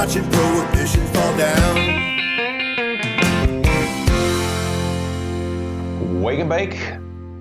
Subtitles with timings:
[0.00, 1.76] watching prohibition fall down.
[6.22, 6.78] Wake and bake,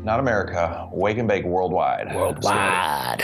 [0.04, 0.90] not America.
[0.92, 2.14] Wake and bake worldwide.
[2.14, 3.24] Worldwide.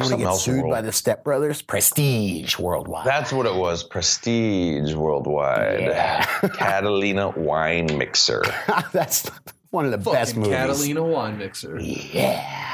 [0.00, 1.62] Want to get sued world- by the Step Brothers?
[1.62, 3.06] Prestige worldwide.
[3.06, 3.84] That's what it was.
[3.84, 5.78] Prestige worldwide.
[5.78, 6.24] Yeah.
[6.56, 8.42] Catalina wine mixer.
[8.92, 9.30] That's
[9.70, 10.54] one of the best movies.
[10.54, 11.78] Catalina wine mixer.
[11.80, 12.67] Yeah.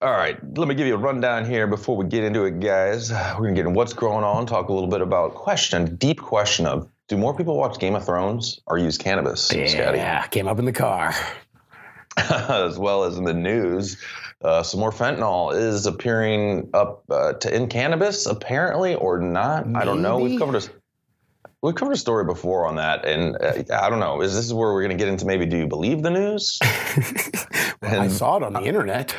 [0.00, 3.10] All right, let me give you a rundown here before we get into it, guys.
[3.10, 6.66] We're gonna get into what's going on, talk a little bit about question, deep question
[6.66, 9.98] of do more people watch Game of Thrones or use cannabis, Yeah, Scotty?
[9.98, 10.26] Yeah.
[10.26, 11.14] Came up in the car.
[12.16, 13.96] as well as in the news.
[14.42, 19.66] Uh, some more fentanyl is appearing up uh, to in cannabis, apparently, or not.
[19.74, 20.18] I don't know.
[20.18, 20.68] We've covered a
[21.62, 24.20] we've covered a story before on that, and uh, I don't know.
[24.20, 25.46] Is this where we're going to get into maybe?
[25.46, 26.58] Do you believe the news?
[26.62, 29.14] I and saw it on the internet.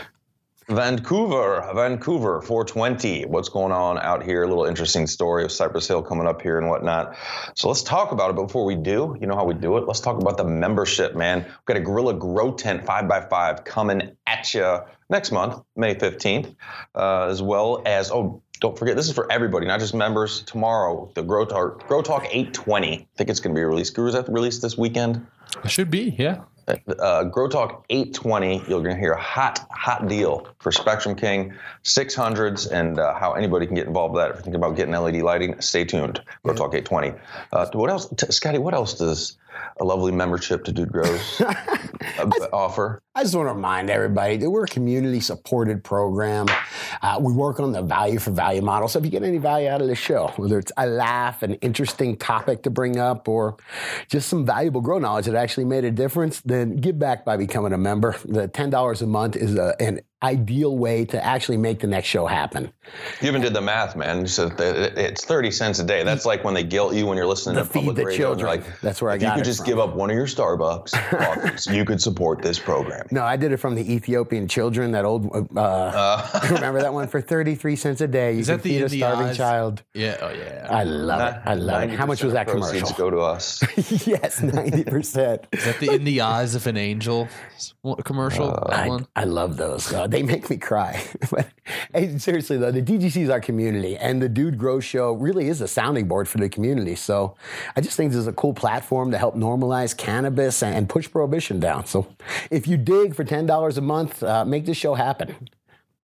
[0.70, 3.26] Vancouver, Vancouver, 420.
[3.26, 4.44] What's going on out here?
[4.44, 7.16] A little interesting story of Cypress Hill coming up here and whatnot.
[7.56, 8.36] So let's talk about it.
[8.36, 9.88] But before we do, you know how we do it.
[9.88, 11.40] Let's talk about the membership, man.
[11.40, 16.56] We've got a Gorilla Grow Tent 5x5 coming at you next month, May 15th,
[16.94, 20.44] uh, as well as, oh, don't forget, this is for everybody, not just members.
[20.44, 22.94] Tomorrow, the Grow Talk, Grow Talk 820.
[22.94, 23.95] I think it's going to be released.
[23.95, 25.25] Gurus, that released this weekend?
[25.64, 26.42] It should be, yeah.
[27.00, 31.53] Uh, Grow Talk 820, you're going to hear a hot, hot deal for Spectrum King
[31.84, 34.30] 600s and uh, how anybody can get involved with that.
[34.31, 36.22] If you're thinking about getting LED lighting, stay tuned.
[36.44, 37.14] Grow Talk 820.
[37.52, 39.38] Uh, what else, T- Scotty, what else does
[39.80, 41.42] a lovely membership to Dude Grows
[42.19, 43.02] uh, offer?
[43.16, 46.47] I just want to remind everybody that we're a community supported program.
[47.02, 48.88] Uh, we work on the value for value model.
[48.88, 51.56] So if you get any value out of the show, whether it's a laugh, an
[51.56, 53.58] interesting topic to bring up, or
[54.09, 57.73] just some valuable grow knowledge that actually made a difference, then give back by becoming
[57.73, 58.16] a member.
[58.25, 62.25] The $10 a month is a, an ideal way to actually make the next show
[62.25, 62.72] happen.
[63.22, 64.20] You even did the math, man.
[64.22, 66.03] You said that it- it's 30 cents a day.
[66.03, 68.31] That's like when they guilt you when you're listening To to public feed the radio.
[68.31, 68.66] and you're children.
[68.74, 69.68] Like, That's where I if got you could just from.
[69.68, 73.06] give up one of your Starbucks coffees, you could support this program.
[73.12, 77.07] No, I did it from the Ethiopian children, that old, uh, remember that one?
[77.07, 79.38] For 33 cents a day, you Is can that feed in a starving eyes?
[79.38, 79.84] child.
[79.94, 80.68] Yeah, oh yeah.
[80.69, 81.41] I love it.
[81.46, 81.91] I love it.
[81.91, 82.90] How much was that commercial?
[82.97, 83.62] Go to us.
[84.07, 85.46] yes, 90%.
[85.53, 87.28] Is that the In the Eyes of an Angel
[88.03, 88.51] commercial?
[88.51, 89.07] Uh, that I, one?
[89.16, 89.91] I love those.
[90.09, 91.03] They make me cry.
[91.31, 91.47] but
[91.94, 95.62] hey, seriously though, the DGC is our community, and the Dude Grow Show really is
[95.62, 96.96] a sounding board for the community.
[96.96, 97.36] So
[97.75, 101.09] I just think this is a cool platform to help normalize cannabis and, and push
[101.09, 101.86] prohibition down.
[101.86, 102.08] So
[102.50, 105.50] if you dig for ten dollars a month, uh, make this show happen.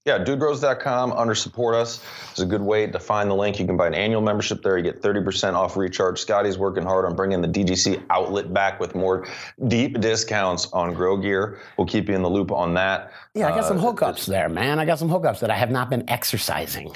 [0.05, 1.99] Yeah, dudegrows.com under support us
[2.33, 3.59] is a good way to find the link.
[3.59, 4.77] You can buy an annual membership there.
[4.77, 6.19] You get 30% off recharge.
[6.19, 9.25] Scotty's working hard on bringing the DGC outlet back with more
[9.67, 11.59] deep discounts on grow gear.
[11.75, 13.13] We'll keep you in the loop on that.
[13.33, 14.77] Yeah, I got some Uh, hookups there, man.
[14.77, 16.91] I got some hookups that I have not been exercising.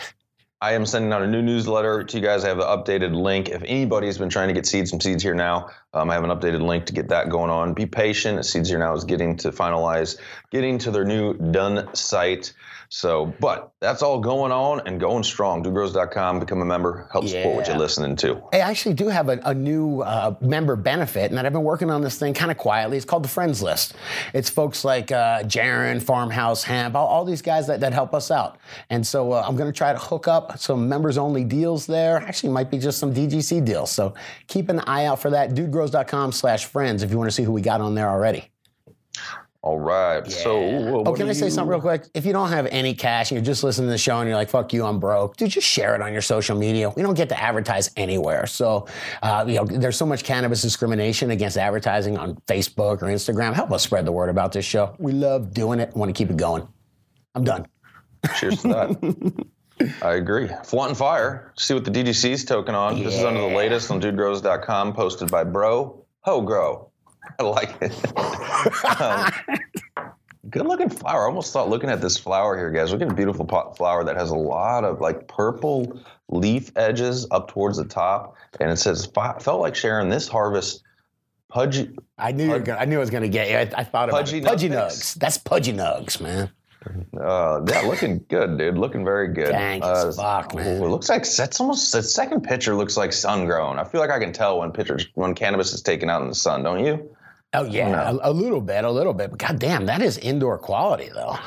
[0.61, 2.43] I am sending out a new newsletter to you guys.
[2.43, 3.49] I have the updated link.
[3.49, 6.29] If anybody's been trying to get seeds from Seeds Here Now, um, I have an
[6.29, 7.73] updated link to get that going on.
[7.73, 8.45] Be patient.
[8.45, 10.19] Seeds Here Now is getting to finalize,
[10.51, 12.53] getting to their new done site.
[12.91, 15.63] So, but that's all going on and going strong.
[15.63, 18.41] Dudegrows.com, become a member, help support what you're listening to.
[18.51, 21.91] I actually do have a, a new uh, member benefit, and that I've been working
[21.91, 22.97] on this thing kind of quietly.
[22.97, 23.93] It's called the Friends List.
[24.33, 28.31] It's folks like uh, Jaron, Farmhouse Hemp, all, all these guys that, that help us
[28.31, 28.57] out.
[28.89, 32.17] And so uh, I'm going to try to hook up some members only deals there.
[32.17, 33.91] Actually, might be just some DGC deals.
[33.91, 34.15] So
[34.47, 35.51] keep an eye out for that.
[35.51, 38.49] Dudegrows.com slash friends if you want to see who we got on there already.
[39.61, 40.25] All right.
[40.31, 42.05] So, Oh, what can do I say you- something real quick?
[42.13, 44.37] If you don't have any cash and you're just listening to the show and you're
[44.37, 46.89] like, fuck you, I'm broke, dude, just share it on your social media.
[46.91, 48.47] We don't get to advertise anywhere.
[48.47, 48.87] So,
[49.21, 53.53] uh, you know, there's so much cannabis discrimination against advertising on Facebook or Instagram.
[53.53, 54.95] Help us spread the word about this show.
[54.97, 55.93] We love doing it.
[55.93, 56.65] want to keep it going.
[57.35, 57.67] I'm done.
[58.37, 59.45] Cheers to that.
[60.01, 60.49] I agree.
[60.63, 61.53] Flaunt and Fire.
[61.57, 63.01] See what the DGC's token on.
[63.03, 66.88] This is under the latest on dudegrows.com, posted by Bro Ho Grow.
[67.39, 67.93] I like it.
[69.01, 69.31] um,
[70.49, 71.23] good looking flower.
[71.23, 72.91] I almost thought looking at this flower here, guys.
[72.91, 77.27] Look at a beautiful pot flower that has a lot of like purple leaf edges
[77.31, 78.35] up towards the top.
[78.59, 80.83] And it says, felt like sharing this harvest
[81.49, 81.95] pudgy.
[82.17, 83.57] I knew you were gonna, I knew I was going to get you.
[83.57, 84.45] I, I thought about Pudgy it.
[84.45, 85.15] Pudgy nut nugs.
[85.15, 86.51] That's pudgy nugs, man.
[87.19, 88.77] Uh, yeah, looking good, dude.
[88.77, 89.51] Looking very good.
[89.51, 90.81] Dang, uh, fuck, man.
[90.81, 93.77] Ooh, it looks like that's almost the second picture looks like sun grown.
[93.77, 96.35] I feel like I can tell when pictures when cannabis is taken out in the
[96.35, 97.15] sun, don't you?
[97.53, 98.11] Oh, yeah.
[98.11, 99.31] A, a little bit, a little bit.
[99.31, 101.37] But God damn, that is indoor quality, though.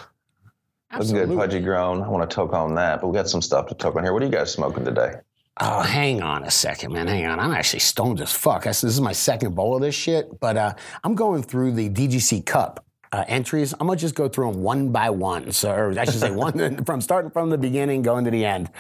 [0.99, 2.02] Looking good, pudgy grown.
[2.02, 4.12] I want to toke on that, but we got some stuff to toke on here.
[4.12, 5.14] What are you guys smoking today?
[5.61, 7.06] Oh, hang on a second, man.
[7.06, 7.38] Hang on.
[7.38, 8.64] I'm actually stoned as fuck.
[8.64, 10.75] This this is my second bowl of this shit, but uh,
[11.05, 12.84] I'm going through the DGC cup.
[13.12, 13.74] Uh, entries.
[13.74, 15.52] I'm gonna just go through them one by one.
[15.52, 18.70] So, or I should say one from starting from the beginning, going to the end.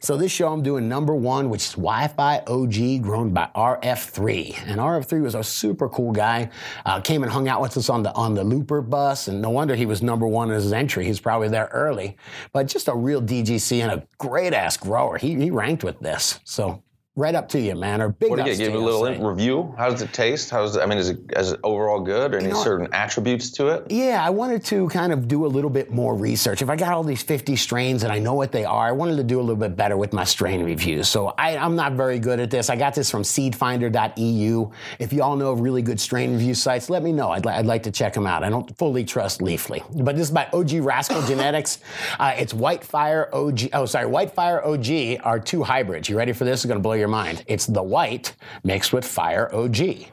[0.00, 4.80] So this show I'm doing number one, which is Whitefire OG, grown by RF3, and
[4.80, 6.48] RF3 was a super cool guy.
[6.86, 9.50] Uh, came and hung out with us on the on the Looper bus, and no
[9.50, 11.04] wonder he was number one in his entry.
[11.04, 12.16] He's probably there early,
[12.52, 15.18] but just a real DGC and a great ass grower.
[15.18, 16.40] He he ranked with this.
[16.44, 16.82] So
[17.14, 18.00] right up to you, man.
[18.00, 18.64] Or big What do you ups get?
[18.66, 19.74] to Give a little in- review.
[19.76, 20.48] How does it taste?
[20.48, 22.34] How does it, I mean, is it, is it overall good?
[22.34, 23.84] Any know certain attributes to it?
[23.90, 26.62] Yeah, I wanted to kind of do a little bit more research.
[26.62, 29.16] If I got all these 50 strains and I know what they are, I wanted
[29.16, 31.06] to do a little bit better with my strain reviews.
[31.08, 32.70] So I, I'm not very good at this.
[32.70, 34.70] I got this from seedfinder.eu.
[34.98, 37.30] If you all know of really good strain review sites, let me know.
[37.30, 38.42] I'd, li- I'd like to check them out.
[38.42, 39.82] I don't fully trust Leafly.
[40.04, 41.80] But this is by OG Raskal Genetics.
[42.18, 43.68] Uh, it's Whitefire OG.
[43.74, 44.06] Oh, sorry.
[44.06, 46.08] Whitefire OG are two hybrids.
[46.08, 46.60] You ready for this?
[46.60, 47.44] It's going to blow your mind.
[47.46, 48.34] It's the white
[48.64, 50.06] mixed with Fire OG.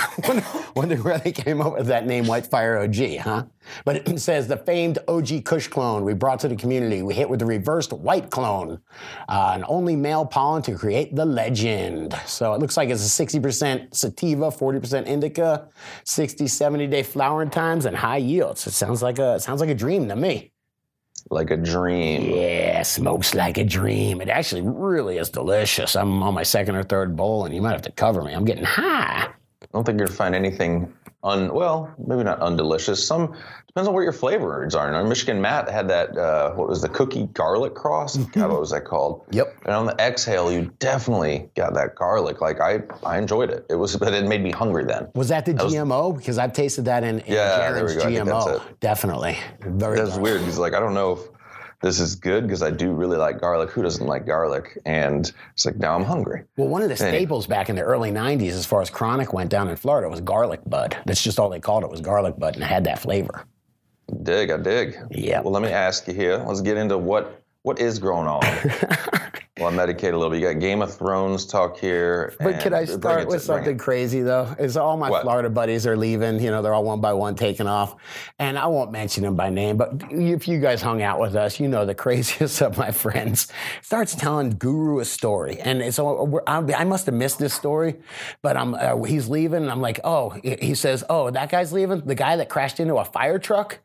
[0.76, 3.44] wonder, where they came up with that name, Whitefire OG, huh?
[3.84, 7.02] But it says the famed OG Kush clone we brought to the community.
[7.02, 8.80] We hit with the reversed white clone,
[9.28, 12.14] uh, an only male pollen to create the legend.
[12.26, 15.68] So it looks like it's a 60% sativa, 40% indica,
[16.04, 18.66] 60, 70 day flowering times, and high yields.
[18.66, 20.51] It sounds like a sounds like a dream to me.
[21.30, 22.34] Like a dream.
[22.34, 24.20] Yeah, smokes like a dream.
[24.20, 25.96] It actually really is delicious.
[25.96, 28.32] I'm on my second or third bowl, and you might have to cover me.
[28.32, 29.28] I'm getting high.
[29.72, 30.92] I don't think you're gonna find anything
[31.24, 33.06] un well, maybe not undelicious.
[33.06, 33.34] Some
[33.66, 35.02] depends on what your flavors are.
[35.04, 38.18] Michigan Matt had that uh, what was the cookie garlic cross?
[38.18, 39.24] God, what was that called?
[39.30, 39.56] Yep.
[39.64, 42.42] And on the exhale, you definitely got that garlic.
[42.42, 43.64] Like I, I enjoyed it.
[43.70, 45.08] It was, but it made me hungry then.
[45.14, 46.18] Was that the was- GMO?
[46.18, 48.00] Because I've tasted that in, in Yeah, there we go.
[48.00, 48.60] I think GMO.
[48.80, 49.38] Definitely.
[49.62, 50.22] Very That's dark.
[50.22, 51.20] weird because like I don't know if
[51.82, 53.70] this is good because I do really like garlic.
[53.70, 54.78] Who doesn't like garlic?
[54.86, 56.44] And it's like now I'm hungry.
[56.56, 59.50] Well, one of the staples back in the early 90s, as far as chronic went
[59.50, 60.96] down in Florida, was garlic bud.
[61.06, 63.44] That's just all they called it was garlic bud and it had that flavor.
[64.22, 64.96] Dig, I dig.
[65.10, 65.40] Yeah.
[65.40, 66.36] Well, let me ask you here.
[66.38, 68.42] Let's get into what what is grown on.
[69.58, 70.40] well, I medicate a little bit.
[70.40, 72.32] You got Game of Thrones talk here.
[72.40, 74.44] But can I start with to- something crazy though?
[74.58, 75.24] Is all my What?
[75.24, 76.40] Florida buddies are leaving.
[76.40, 77.96] You know, they're all one by one taking off,
[78.38, 79.76] and I won't mention them by name.
[79.76, 83.48] But if you guys hung out with us, you know the craziest of my friends
[83.82, 87.96] starts telling Guru a story, and so I, must have missed this story,
[88.40, 89.64] but I'm uh, he's leaving.
[89.64, 92.00] And I'm like, oh, he says, oh, that guy's leaving.
[92.00, 93.80] The guy that crashed into a fire truck.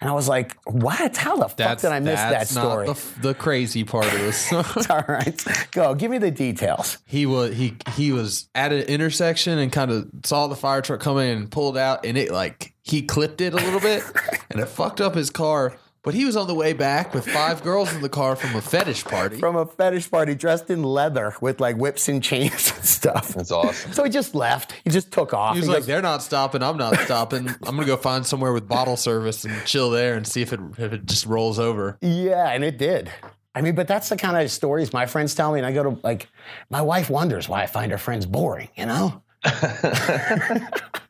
[0.00, 1.16] And I was like, what?
[1.16, 2.86] How the fuck did I miss that story?
[2.86, 4.52] Not the, the crazy part of this.
[4.90, 5.94] all right, go.
[5.94, 6.98] Give me the details.
[7.06, 11.00] he was he he was at an intersection and kind of saw the fire truck
[11.00, 14.02] coming and pulled out and it like he clipped it a little bit
[14.50, 15.76] and it fucked up his car.
[16.02, 18.62] But he was on the way back with five girls in the car from a
[18.62, 19.38] fetish party.
[19.38, 23.28] From a fetish party dressed in leather with like whips and chains and stuff.
[23.34, 23.92] That's awesome.
[23.92, 24.72] So he just left.
[24.84, 25.54] He just took off.
[25.54, 26.62] He was He like, goes, "They're not stopping.
[26.62, 27.48] I'm not stopping.
[27.48, 30.60] I'm gonna go find somewhere with bottle service and chill there and see if it
[30.78, 33.10] if it just rolls over." yeah, and it did.
[33.54, 35.82] I mean, but that's the kind of stories my friends tell me, and I go
[35.82, 36.28] to like,
[36.70, 38.68] my wife wonders why I find her friends boring.
[38.76, 39.22] You know?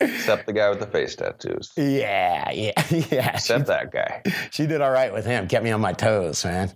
[0.00, 1.72] Except the guy with the face tattoos.
[1.76, 3.30] Yeah, yeah, yeah.
[3.32, 4.22] She, Except that guy.
[4.50, 5.48] she did all right with him.
[5.48, 6.72] Kept me on my toes, man.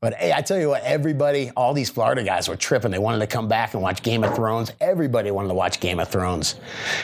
[0.00, 2.90] But hey, I tell you what, everybody, all these Florida guys were tripping.
[2.90, 4.72] They wanted to come back and watch Game of Thrones.
[4.80, 6.56] Everybody wanted to watch Game of Thrones.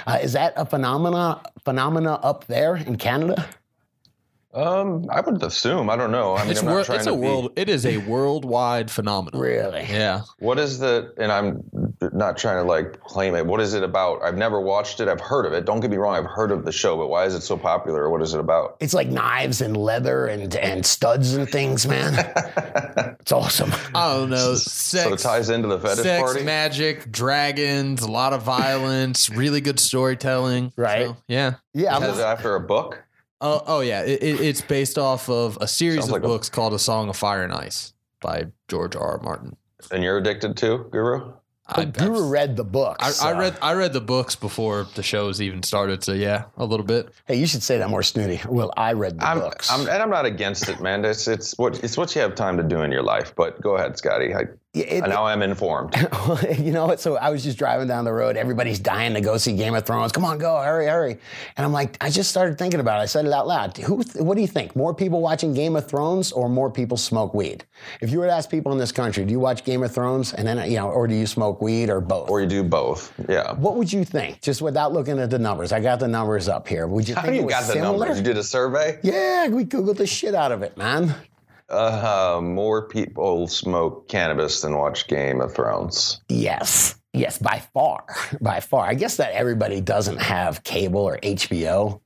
[0.06, 3.46] Uh, is that a phenomena phenomena up there in Canada?
[4.54, 5.90] Um, I would assume.
[5.90, 6.36] I don't know.
[6.36, 7.52] I mean, It's I'm not wor- trying it's to a be- world.
[7.56, 9.40] It is a worldwide phenomenon.
[9.40, 9.84] Really?
[9.88, 10.22] Yeah.
[10.38, 11.12] What is the?
[11.18, 11.64] And I'm
[12.12, 13.46] not trying to like claim it.
[13.46, 14.22] What is it about?
[14.22, 15.08] I've never watched it.
[15.08, 15.64] I've heard of it.
[15.64, 16.14] Don't get me wrong.
[16.16, 18.08] I've heard of the show, but why is it so popular?
[18.10, 18.76] What is it about?
[18.80, 22.14] It's like knives and leather and, and studs and things, man.
[23.20, 23.72] it's awesome.
[23.94, 24.54] I don't know.
[24.54, 26.44] Sex, so it ties into the fetish sex, party.
[26.44, 30.72] magic, dragons, a lot of violence, really good storytelling.
[30.76, 31.06] Right.
[31.08, 31.54] So, yeah.
[31.72, 33.03] Yeah, Is it I'm, after a book?
[33.40, 34.02] Oh, oh yeah.
[34.02, 36.78] It, it, it's based off of a series Sounds of like a- books called A
[36.78, 39.02] Song of Fire and Ice by George R.
[39.02, 39.20] R.
[39.22, 39.56] Martin.
[39.90, 41.32] And you're addicted to Guru?
[41.66, 43.04] I, Guru read the books.
[43.04, 46.04] I, so- I read I read the books before the shows even started.
[46.04, 47.08] So yeah, a little bit.
[47.26, 48.40] Hey, you should say that more snooty.
[48.46, 49.70] Well, I read the I'm, books.
[49.70, 51.04] I'm, and I'm not against it, man.
[51.06, 53.34] It's it's what it's what you have time to do in your life.
[53.34, 54.34] But go ahead, Scotty.
[54.34, 54.46] I, Yeah,
[54.82, 55.94] it- now I'm informed.
[56.58, 57.00] you know what?
[57.00, 58.36] So I was just driving down the road.
[58.36, 60.12] Everybody's dying to go see Game of Thrones.
[60.12, 61.18] Come on, go, hurry, hurry.
[61.56, 63.02] And I'm like, I just started thinking about it.
[63.02, 63.76] I said it out loud.
[63.78, 64.02] Who?
[64.16, 64.74] What do you think?
[64.76, 67.64] More people watching Game of Thrones or more people smoke weed?
[68.00, 70.32] If you were to ask people in this country, do you watch Game of Thrones
[70.34, 72.28] and then you know, or do you smoke weed or both?
[72.30, 73.12] or you do both.
[73.28, 73.52] Yeah.
[73.54, 74.40] what would you think?
[74.40, 75.72] Just without looking at the numbers.
[75.72, 76.86] I got the numbers up here.
[76.86, 77.98] Would you How think you it was got the similar?
[77.98, 78.18] numbers?
[78.18, 78.98] You did a survey?
[79.02, 81.14] Yeah, we googled the shit out of it, man.
[81.68, 86.20] Uh, more people smoke cannabis than watch Game of Thrones.
[86.28, 86.96] Yes.
[87.14, 88.04] Yes, by far.
[88.40, 88.84] By far.
[88.86, 92.00] I guess that everybody doesn't have cable or HBO.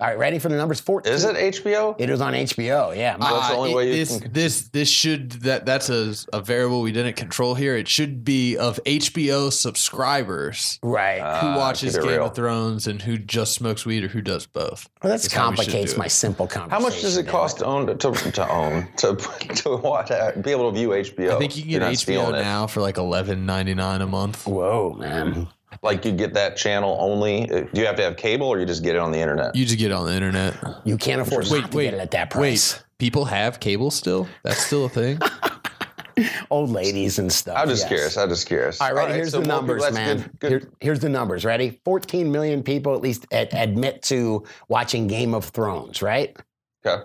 [0.00, 0.80] All right, ready for the numbers?
[0.80, 1.12] 14.
[1.12, 1.94] Is it HBO?
[1.98, 2.96] It was on HBO.
[2.96, 3.16] Yeah.
[3.18, 5.90] My- That's the Uh, only it- way you this, can- this this should that that's
[5.90, 7.76] a, a variable we didn't control here.
[7.76, 11.18] It should be of HBO subscribers right.
[11.18, 12.24] who Ah, watches Game real.
[12.26, 14.88] of Thrones and who just smokes weed or who does both.
[15.02, 17.58] well, that That's how we should complicates my simple simple How much does it cost
[17.58, 19.16] to own to, to own to
[19.56, 21.34] to watch uh, be able to view HBO?
[21.34, 22.42] I think you can get HBO stealing it.
[22.42, 24.46] now for like eleven ninety nine a month.
[24.46, 25.48] Whoa, man.
[25.82, 27.50] Like you get that channel only.
[27.50, 29.54] uh, Do you have to have cable or you just get it on the internet?
[29.54, 30.54] You just get it on the internet.
[30.84, 32.74] You can't afford not to get it at that price.
[32.74, 34.28] Wait, people have cable still?
[34.42, 35.18] That's still a thing.
[36.50, 37.56] Old ladies and stuff.
[37.56, 37.88] I'm just yes.
[37.88, 38.16] curious.
[38.18, 38.80] I'm just curious.
[38.80, 39.14] All right, ready?
[39.14, 40.16] here's so the more numbers, people- that's man.
[40.18, 40.50] Good, good.
[40.50, 41.44] Here- here's the numbers.
[41.44, 41.80] Ready?
[41.84, 46.36] 14 million people at least ad- admit to watching Game of Thrones, right?
[46.84, 47.04] Okay.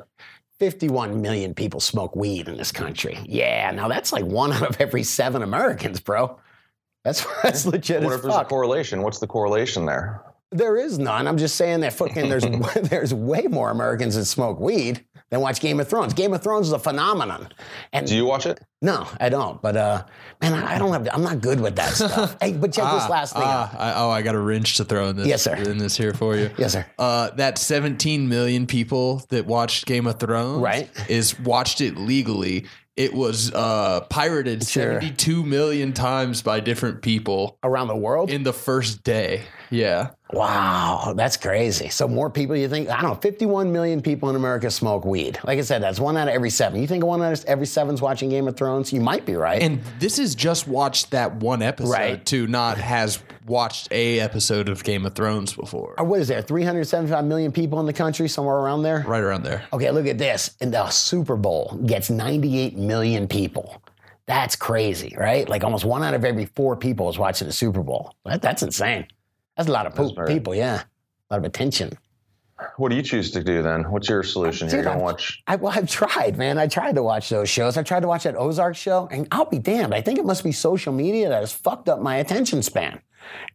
[0.60, 3.20] 51 million people smoke weed in this country.
[3.26, 6.38] Yeah, now that's like one out of every seven Americans, bro.
[7.06, 8.50] That's that's legit What as if there's a fuck.
[8.50, 9.02] correlation?
[9.02, 10.22] What's the correlation there?
[10.52, 11.28] There is none.
[11.28, 12.44] I'm just saying that fucking there's
[12.90, 16.14] there's way more Americans that smoke weed than watch Game of Thrones.
[16.14, 17.50] Game of Thrones is a phenomenon.
[17.92, 18.60] And Do you watch it?
[18.82, 19.62] no, I don't.
[19.62, 20.06] But uh,
[20.42, 21.08] man, I I don't have.
[21.12, 22.38] I'm not good with that stuff.
[22.42, 23.70] hey, but check this last thing out.
[23.74, 25.28] ah, I, oh, I got a wrench to throw in this.
[25.28, 25.56] Yes, sir.
[25.56, 26.50] In this here for you.
[26.58, 26.86] Yes, sir.
[27.00, 30.90] Uh, that 17 million people that watched Game of Thrones Right.
[31.10, 32.66] is watched it legally.
[32.98, 34.94] It was uh, pirated Sure.
[35.02, 38.30] 72 million times by different people Around the world.
[38.32, 39.44] in the first day.
[39.70, 40.12] Yeah.
[40.34, 41.90] Wow, that's crazy.
[41.90, 42.90] So more people, you think?
[42.90, 43.16] I don't know.
[43.16, 45.38] 51 million people in America smoke weed.
[45.44, 46.82] Like I said, that's one out of every seven.
[46.82, 48.92] You think one out of every seven's watching Game of Thrones?
[48.92, 49.62] You might be right.
[49.62, 52.26] And this is just watched that one episode Right.
[52.26, 55.94] too, not has watched a episode of Game of Thrones before.
[56.00, 56.42] or what is there?
[56.42, 59.04] 375 million people in the country, somewhere around there.
[59.08, 59.64] Right around there.
[59.74, 60.56] Okay, look at this.
[60.60, 63.80] And the Super Bowl gets 98 million people.
[64.26, 65.48] That's crazy, right?
[65.48, 68.16] Like almost one out of every four people is watching the Super Bowl.
[68.26, 69.06] That, that's insane.
[69.58, 70.84] That's a lot of po- people, yeah.
[71.30, 71.94] A lot of attention.
[72.78, 73.84] What do you choose to do then?
[73.92, 74.78] What's your solution here?
[74.78, 75.44] Dude, You don't I'm- watch.
[75.48, 76.58] I, well, I've tried, man.
[76.58, 77.78] I tried to watch those shows.
[77.78, 79.94] I tried to watch that Ozark show, and I'll be damned.
[79.94, 83.02] I think it must be social media that has fucked up my attention span.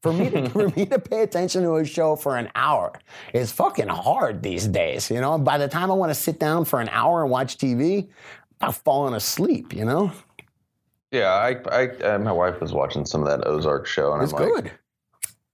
[0.02, 2.92] For me, to, for me to pay attention to a show for an hour
[3.32, 5.10] is fucking hard these days.
[5.10, 7.56] You know, by the time I want to sit down for an hour and watch
[7.56, 8.08] TV,
[8.60, 9.72] I'm falling asleep.
[9.74, 10.12] You know,
[11.10, 14.32] Yeah, I, I, uh, my wife was watching some of that Ozark show, and it's
[14.34, 14.70] I'm like, good.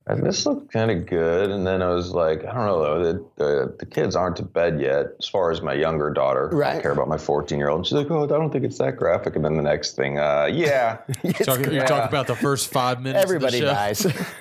[0.09, 1.51] "Uh, this looked kind of good.
[1.51, 3.03] And then I was like, I don't know though.
[3.13, 5.07] The, the, the kids aren't to bed yet.
[5.19, 6.73] As far as my younger daughter, I Right.
[6.75, 7.79] don't care about my 14 year old.
[7.81, 9.37] And She's like, oh, I don't think it's that graphic.
[9.37, 10.99] And then the next thing, uh, yeah.
[11.25, 11.73] It's Talk, good.
[11.73, 13.23] You talk about the first five minutes.
[13.23, 14.09] Everybody of the show.
[14.11, 14.27] dies.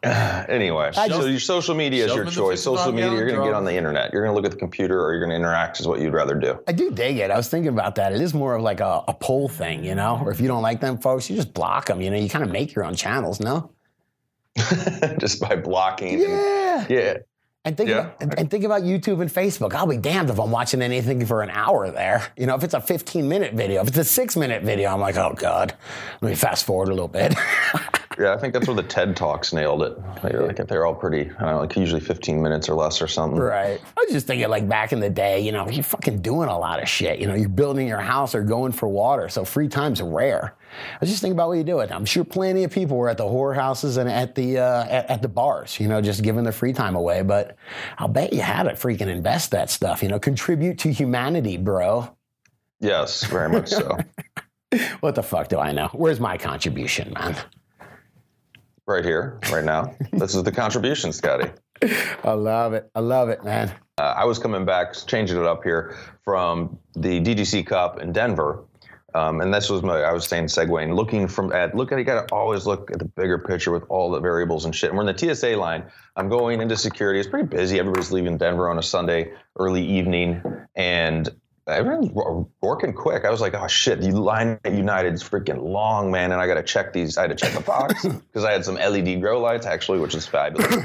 [0.48, 2.62] anyway, I so just- your social media is your them in the choice.
[2.62, 4.12] Social media, you're going to get on the internet.
[4.12, 5.80] You're going to look at the computer, or you're going to interact.
[5.80, 6.58] Is what you'd rather do.
[6.68, 7.30] I do dig it.
[7.30, 8.12] I was thinking about that.
[8.12, 10.20] It is more of like a, a poll thing, you know.
[10.22, 12.00] Or if you don't like them folks, you just block them.
[12.02, 13.70] You know, you kind of make your own channels, no?
[15.18, 16.14] Just by blocking.
[16.14, 16.86] And, Yeah.
[16.88, 17.16] yeah.
[17.64, 17.98] And think, Yeah.
[17.98, 19.74] about, and, and think about YouTube and Facebook.
[19.74, 22.26] I'll be damned if I'm watching anything for an hour there.
[22.36, 25.00] You know, if it's a 15 minute video, if it's a six minute video, I'm
[25.00, 25.74] like, oh God,
[26.22, 27.34] let me fast forward a little bit.
[28.20, 29.96] Yeah, I think that's where the TED Talks nailed it.
[30.22, 33.06] They're, like, they're all pretty, I don't know, like usually 15 minutes or less or
[33.06, 33.38] something.
[33.38, 33.80] right.
[33.96, 36.58] I was just thinking, like, back in the day, you know, you're fucking doing a
[36.58, 37.20] lot of shit.
[37.20, 39.28] You know, you're building your house or going for water.
[39.28, 40.56] So free time's rare.
[41.00, 41.90] I just think about what you do it.
[41.90, 45.22] I'm sure plenty of people were at the whorehouses and at the uh, at, at
[45.22, 47.22] the bars, you know, just giving their free time away.
[47.22, 47.56] But
[47.98, 52.08] I'll bet you had to freaking invest that stuff, you know, contribute to humanity, bro.
[52.80, 53.98] Yes, very much so.
[55.00, 55.88] What the fuck do I know?
[55.94, 57.38] Where's my contribution, man?
[58.88, 59.94] right here, right now.
[60.12, 61.50] This is the contribution, Scotty.
[62.24, 62.90] I love it.
[62.94, 63.72] I love it, man.
[63.98, 68.64] Uh, I was coming back, changing it up here from the DGC Cup in Denver.
[69.14, 72.04] Um, and this was my, I was saying, segueing, looking from at, look at, you
[72.04, 74.90] got to always look at the bigger picture with all the variables and shit.
[74.90, 75.84] And we're in the TSA line.
[76.16, 77.18] I'm going into security.
[77.18, 77.78] It's pretty busy.
[77.78, 80.42] Everybody's leaving Denver on a Sunday early evening.
[80.76, 81.28] And
[81.66, 82.10] everyone's
[82.60, 83.24] working quick.
[83.24, 86.32] I was like, oh shit, the line at United's freaking long, man.
[86.32, 87.16] And I got to check these.
[87.16, 90.14] I had to check the box because I had some LED grow lights actually, which
[90.14, 90.84] is fabulous.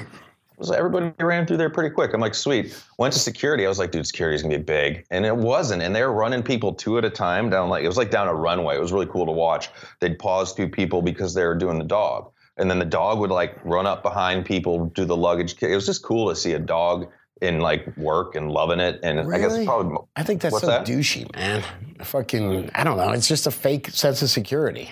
[0.57, 2.13] Was everybody ran through there pretty quick.
[2.13, 2.79] I'm like, sweet.
[2.97, 3.65] Went to security.
[3.65, 5.81] I was like, dude, security's gonna be big, and it wasn't.
[5.81, 8.27] And they were running people two at a time down like it was like down
[8.27, 8.75] a runway.
[8.75, 9.69] It was really cool to watch.
[9.99, 13.31] They'd pause two people because they were doing the dog, and then the dog would
[13.31, 15.55] like run up behind people, do the luggage.
[15.61, 18.99] It was just cool to see a dog in like work and loving it.
[19.03, 20.85] And I guess probably I think that's so that?
[20.85, 21.63] douchey, man.
[22.01, 23.11] Fucking, I don't know.
[23.11, 24.89] It's just a fake sense of security.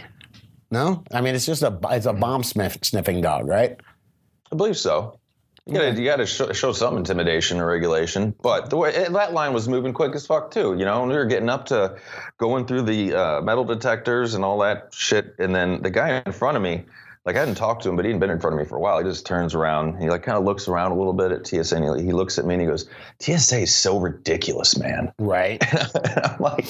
[0.70, 3.78] No, I mean it's just a it's a bomb sniff, sniffing dog, right?
[4.52, 5.20] I believe so.
[5.72, 8.36] You gotta, you gotta show, show some intimidation or regulation.
[8.42, 10.76] But the way eh, that line was moving quick as fuck too.
[10.78, 11.98] You know, and we were getting up to
[12.38, 15.36] going through the uh, metal detectors and all that shit.
[15.40, 16.84] And then the guy in front of me,
[17.26, 18.78] like I hadn't talked to him, but he hadn't been in front of me for
[18.78, 18.98] a while.
[18.98, 20.02] He just turns around.
[20.02, 22.40] He like kind of looks around a little bit at TSA, and he, he looks
[22.40, 25.64] at me and he goes, "TSA is so ridiculous, man." Right.
[26.26, 26.66] I'm like,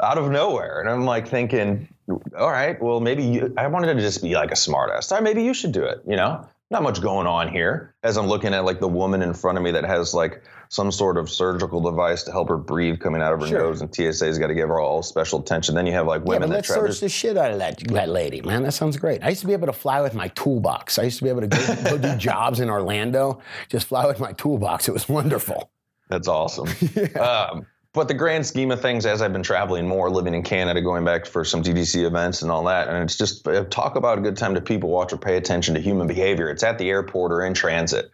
[0.00, 3.52] out of nowhere, and I'm like thinking, all right, well maybe you.
[3.56, 5.20] I wanted to just be like a smartass.
[5.22, 6.02] Maybe you should do it.
[6.06, 7.94] You know, not much going on here.
[8.02, 10.90] As I'm looking at like the woman in front of me that has like some
[10.90, 13.58] sort of surgical device to help her breathe coming out of her Sure.
[13.60, 15.76] nose, and TSA's got to give her all special attention.
[15.76, 17.78] Then you have like women Yeah, but that let's search the shit out of that,
[17.88, 18.64] that lady, man.
[18.64, 19.22] That sounds great.
[19.22, 20.98] I used to be able to fly with my toolbox.
[20.98, 24.18] I used to be able to go, go do jobs in Orlando, just fly with
[24.18, 24.88] my toolbox.
[24.88, 25.70] It was wonderful.
[26.08, 26.68] That's awesome.
[27.20, 30.82] um, but the grand scheme of things, as I've been traveling more, living in Canada,
[30.82, 34.18] going back for some DGC events and all that, and it's just uh, talk about
[34.18, 36.50] a good time to people watch or pay attention to human behavior.
[36.50, 38.10] It's at the airport or in transit.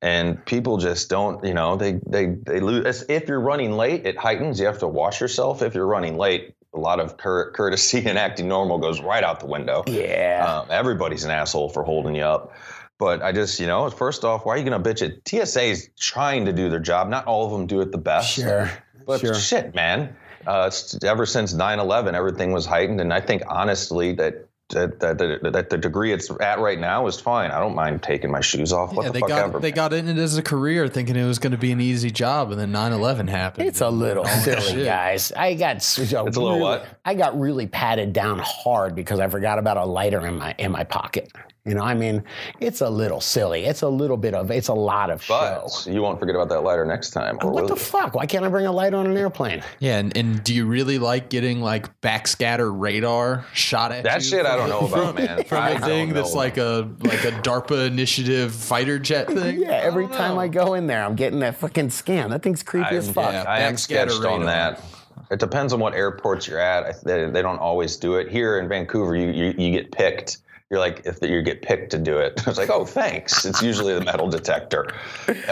[0.00, 3.04] And people just don't, you know, they they they lose.
[3.08, 4.60] If you're running late, it heightens.
[4.60, 5.62] You have to wash yourself.
[5.62, 9.40] If you're running late, a lot of cur- courtesy and acting normal goes right out
[9.40, 9.82] the window.
[9.86, 10.62] Yeah.
[10.62, 12.52] Um, everybody's an asshole for holding you up.
[12.98, 15.62] But I just, you know, first off, why are you going to bitch at TSA
[15.62, 17.08] is trying to do their job.
[17.08, 18.34] Not all of them do it the best.
[18.34, 18.70] sure.
[19.06, 19.34] But sure.
[19.34, 20.14] shit, man.
[20.46, 20.70] Uh,
[21.04, 25.70] ever since 9/11, everything was heightened, and I think honestly that that, that, that, that
[25.70, 27.50] the degree it's at right now is fine.
[27.50, 28.94] I don't mind taking my shoes off.
[28.94, 29.58] What Yeah, the they fuck got ever.
[29.60, 32.10] they got in it as a career, thinking it was going to be an easy
[32.10, 33.68] job, and then 9-11 happened.
[33.68, 34.84] It's a little silly, shit.
[34.86, 35.32] guys.
[35.32, 36.86] I got s- you know, It's a little really- what?
[37.04, 40.72] I got really patted down hard because I forgot about a lighter in my in
[40.72, 41.30] my pocket.
[41.66, 42.22] You know, I mean,
[42.60, 43.64] it's a little silly.
[43.64, 44.50] It's a little bit of.
[44.50, 45.90] It's a lot of but show.
[45.90, 47.38] you won't forget about that lighter next time.
[47.40, 47.80] Or What will the you?
[47.80, 48.14] fuck?
[48.14, 49.62] Why can't I bring a lighter on an airplane?
[49.78, 54.28] Yeah, and, and do you really like getting like backscatter radar shot at That you
[54.28, 55.42] shit I don't know about, man.
[55.46, 56.38] From I a thing that's know.
[56.38, 59.60] like a like a DARPA initiative fighter jet thing.
[59.62, 60.40] Yeah, every don't time know.
[60.42, 62.28] I go in there, I'm getting that fucking scan.
[62.28, 63.32] That thing's creepy as I'm- fuck.
[63.32, 63.44] yeah.
[63.48, 64.82] I am Backscatter sketched on that.
[65.30, 67.02] It depends on what airports you're at.
[67.04, 68.30] They, they don't always do it.
[68.30, 70.38] Here in Vancouver, you, you you get picked.
[70.74, 73.44] You're like, if you get picked to do it, it's like, oh, thanks.
[73.44, 74.88] It's usually the metal detector,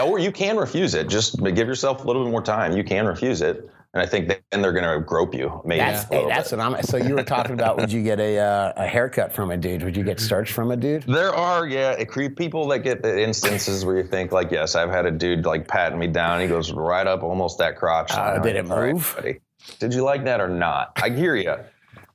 [0.03, 1.07] or you can refuse it.
[1.07, 2.75] Just give yourself a little bit more time.
[2.75, 5.61] You can refuse it, and I think then they're going to grope you.
[5.63, 6.83] Maybe That's hey, that's what I'm.
[6.83, 7.77] So you were talking about?
[7.77, 9.81] Would you get a uh, a haircut from a dude?
[9.83, 11.03] Would you get searched from a dude?
[11.03, 14.89] There are, yeah, creep people that get the instances where you think, like, yes, I've
[14.89, 16.41] had a dude like patting me down.
[16.41, 18.11] He goes right up almost that crotch.
[18.11, 19.13] Uh, did it right, move?
[19.15, 19.39] buddy.
[19.79, 20.91] Did you like that or not?
[21.01, 21.55] I hear you.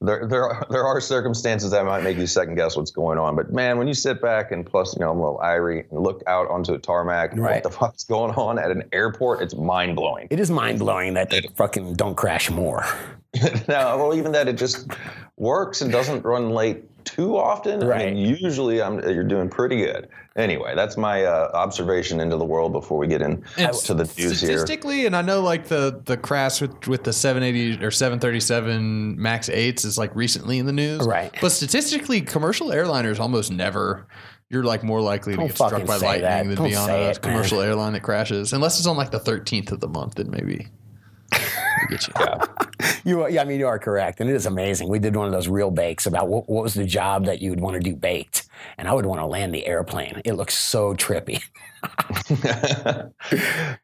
[0.09, 3.37] There, there, are, there are circumstances that might make you second guess what's going on.
[3.37, 6.01] But man, when you sit back and plus, you know, I'm a little irie and
[6.01, 7.63] look out onto a tarmac, and Right.
[7.63, 9.43] what the fuck's going on at an airport?
[9.43, 10.27] It's mind blowing.
[10.31, 12.87] It is mind blowing that they fucking don't crash more.
[13.69, 14.89] now, well, even that it just
[15.37, 17.83] works and doesn't run late too often.
[17.83, 18.15] I Right.
[18.15, 20.09] mean, usually I'm, you're doing pretty good.
[20.37, 24.35] Anyway, that's my uh, observation into the world before we get into the news here.
[24.35, 29.49] statistically, and I know like the the crash with with the 780 or 737 Max
[29.49, 31.35] 8s is like recently in the news, Right.
[31.41, 34.07] But statistically, commercial airliners almost never.
[34.51, 36.47] You're like more likely to Don't get struck by lightning that.
[36.47, 37.15] than Don't be on a it, man.
[37.17, 40.15] commercial airline that crashes, unless it's on like the 13th of the month.
[40.15, 40.69] Then maybe.
[41.91, 42.15] get you.
[43.05, 44.89] You, are- yeah, I mean, you are correct, and it is amazing.
[44.89, 47.51] We did one of those real bakes about what, what was the job that you
[47.51, 50.21] would want to do baked, and I would want to land the airplane.
[50.25, 51.43] It looks so trippy.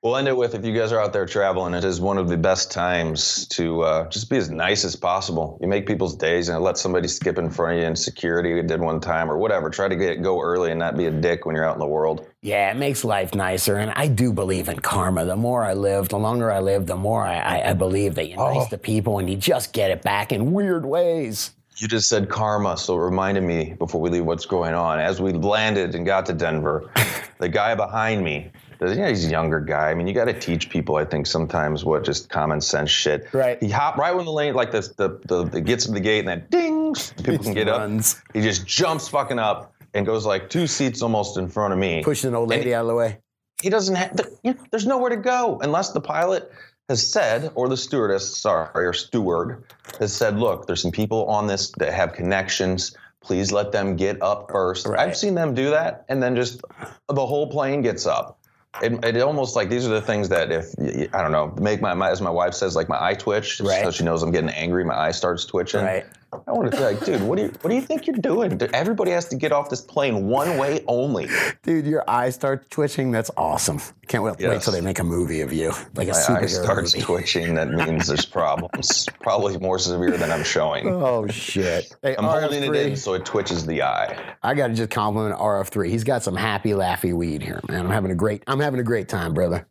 [0.03, 2.29] we'll end it with if you guys are out there traveling, it is one of
[2.29, 5.59] the best times to uh, just be as nice as possible.
[5.61, 8.63] You make people's days and let somebody skip in front of you in security we
[8.63, 9.71] did one time or whatever.
[9.71, 11.87] Try to get go early and not be a dick when you're out in the
[11.87, 12.27] world.
[12.43, 15.25] Yeah, it makes life nicer, and I do believe in karma.
[15.25, 18.29] The more I live, the longer I live, the more I, I, I believe that
[18.29, 21.53] you're nice to people, and you just get it back in weird ways.
[21.77, 25.01] You just said karma, so it reminded me before we leave what's going on.
[25.01, 26.91] As we landed and got to Denver,
[27.39, 29.91] the guy behind me, you know, he's a younger guy.
[29.91, 33.27] I mean, you got to teach people, I think, sometimes what just common sense shit.
[33.33, 33.61] Right.
[33.61, 36.21] He hopped right when the lane, like this, the, the, the gets to the gate
[36.21, 38.15] and then ding, people can get runs.
[38.15, 38.23] up.
[38.35, 42.03] He just jumps fucking up and goes like two seats almost in front of me.
[42.05, 43.19] Pushing an old lady out of the way.
[43.63, 46.53] He doesn't have, you know, there's nowhere to go unless the pilot
[46.89, 49.65] has said, or the stewardess, sorry, or steward
[50.01, 52.97] has said, look, there's some people on this that have connections.
[53.23, 54.87] Please let them get up first.
[54.87, 54.99] Right.
[55.01, 56.61] I've seen them do that, and then just
[57.09, 58.39] the whole plane gets up.
[58.83, 60.67] It, it almost like these are the things that if
[61.15, 63.85] I don't know, make my, my as my wife says, like my eye twitch, Right.
[63.85, 64.85] so she knows I'm getting angry.
[64.85, 65.85] My eye starts twitching.
[65.85, 66.05] Right.
[66.47, 68.61] I want to be like, dude, what do you what do you think you're doing?
[68.73, 71.29] Everybody has to get off this plane one way only.
[71.63, 73.11] Dude, your eyes start twitching.
[73.11, 73.81] That's awesome.
[74.07, 76.49] Can't wait, wait till they make a movie of you, like a My eye superhero
[76.65, 77.05] starts movie.
[77.07, 77.55] twitching.
[77.55, 79.07] That means there's problems.
[79.21, 80.89] Probably more severe than I'm showing.
[81.05, 81.95] Oh shit!
[82.03, 84.35] Hey, I'm holding it in so it twitches the eye.
[84.43, 85.89] I got to just compliment RF3.
[85.91, 87.81] He's got some happy, laughy weed here, man.
[87.81, 88.43] I'm having a great.
[88.47, 89.67] I'm having a great time, brother.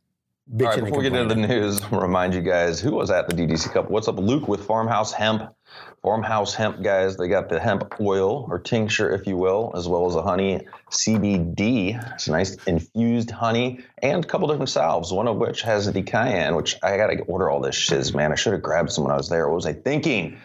[0.51, 3.29] All right, before we get into the news, I'll remind you guys who was at
[3.29, 3.89] the DGC Cup.
[3.89, 5.55] What's up, Luke with Farmhouse Hemp?
[6.01, 10.05] Farmhouse Hemp guys, they got the hemp oil or tincture, if you will, as well
[10.05, 10.59] as a honey
[10.91, 12.13] CBD.
[12.13, 16.03] It's a nice infused honey and a couple different salves, one of which has the
[16.03, 18.33] cayenne, which I got to order all this shiz, man.
[18.33, 19.47] I should have grabbed some when I was there.
[19.47, 20.37] What was I thinking?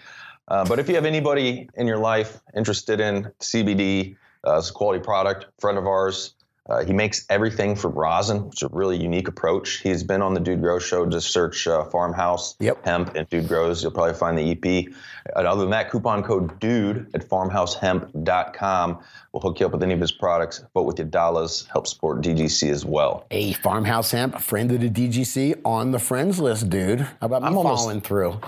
[0.46, 4.72] Uh, but if you have anybody in your life interested in CBD, uh, it's a
[4.72, 6.34] quality product, friend of ours.
[6.68, 9.78] Uh, he makes everything from rosin, which is a really unique approach.
[9.78, 11.06] He's been on the Dude Grows show.
[11.06, 12.84] Just search uh, Farmhouse Yep.
[12.84, 13.82] Hemp and Dude Grows.
[13.82, 14.92] You'll probably find the EP.
[15.34, 18.98] And other than that, coupon code DUDE at farmhousehemp.com
[19.32, 20.64] will hook you up with any of his products.
[20.74, 21.66] Vote with your dollars.
[21.72, 23.26] Help support DGC as well.
[23.30, 27.00] Hey, Farmhouse Hemp, friend of the DGC on the friends list, dude.
[27.00, 28.40] How about me I'm almost- following through?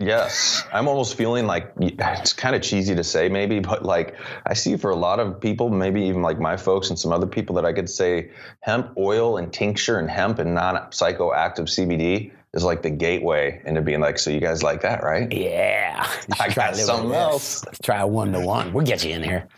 [0.00, 4.14] Yes, I'm almost feeling like it's kind of cheesy to say, maybe, but like
[4.46, 7.26] I see for a lot of people, maybe even like my folks and some other
[7.26, 8.30] people, that I could say
[8.60, 13.82] hemp oil and tincture and hemp and non psychoactive CBD is like the gateway into
[13.82, 15.32] being like, so you guys like that, right?
[15.32, 16.08] Yeah.
[16.38, 17.66] I got something else.
[17.66, 18.72] Let's try a one to one.
[18.72, 19.48] We'll get you in here.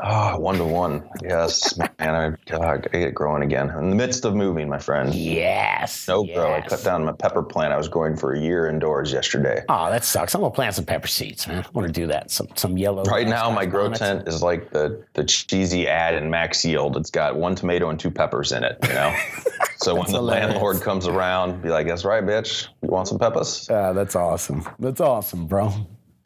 [0.00, 1.08] Oh, one to one.
[1.22, 3.70] Yes, man, I, God, I get growing again.
[3.70, 5.14] In the midst of moving, my friend.
[5.14, 6.08] Yes.
[6.08, 7.72] No, bro, I cut down my pepper plant.
[7.72, 9.62] I was growing for a year indoors yesterday.
[9.68, 10.34] Oh, that sucks.
[10.34, 11.64] I'm gonna plant some pepper seeds, man.
[11.64, 12.30] I want to do that.
[12.30, 13.04] Some some yellow.
[13.04, 16.96] Right now, my grow tent is like the the cheesy ad in Max Yield.
[16.96, 18.78] It's got one tomato and two peppers in it.
[18.82, 19.16] You know,
[19.76, 20.48] so when the hilarious.
[20.48, 22.68] landlord comes around, be like, "That's right, bitch.
[22.82, 24.68] You want some peppers?" Uh, that's awesome.
[24.78, 25.72] That's awesome, bro.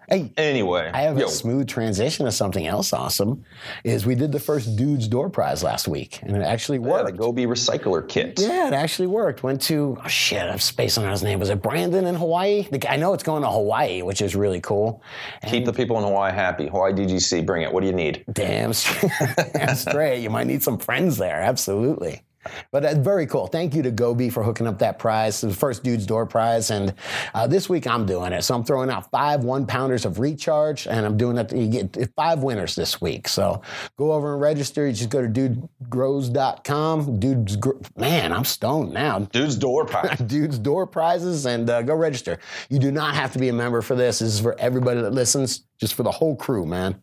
[0.09, 3.45] Hey, Anyway, I have yo, a smooth transition to something else awesome.
[3.85, 7.07] Is we did the first Dudes Door Prize last week, and it actually yeah, worked.
[7.07, 8.39] the Gobi recycler kit.
[8.41, 9.43] Yeah, it actually worked.
[9.43, 11.39] Went to oh shit, I'm spacing on his name.
[11.39, 12.67] Was it Brandon in Hawaii?
[12.71, 15.03] The guy- I know it's going to Hawaii, which is really cool.
[15.47, 16.69] Keep the people in Hawaii happy.
[16.69, 17.73] Hawaii DGC, bring it.
[17.73, 18.25] What do you need?
[18.33, 19.13] Damn straight.
[19.53, 20.21] Damn straight.
[20.23, 21.41] You might need some friends there.
[21.43, 22.23] Absolutely.
[22.71, 23.47] But uh, very cool.
[23.47, 26.71] Thank you to Gobi for hooking up that prize, the first Dude's Door prize.
[26.71, 26.95] And
[27.35, 28.43] uh, this week I'm doing it.
[28.43, 31.53] So I'm throwing out five one pounders of recharge, and I'm doing it.
[31.55, 33.29] You get five winners this week.
[33.29, 33.63] So
[33.97, 34.87] go over and register.
[34.87, 37.19] You just go to dudegrows.com.
[37.21, 39.21] Dude's, Gr- man, I'm stoned now.
[39.21, 40.15] Dude's door pie.
[40.27, 42.39] Dude's Door prizes and uh, go register.
[42.69, 44.19] You do not have to be a member for this.
[44.19, 47.01] This is for everybody that listens, just for the whole crew, man.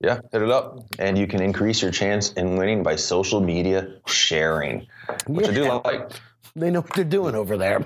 [0.00, 0.80] Yeah, hit it up.
[0.98, 4.86] And you can increase your chance in winning by social media sharing,
[5.26, 6.10] which I do like.
[6.54, 7.84] They know what they're doing over there.